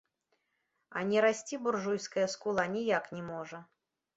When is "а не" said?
0.99-1.19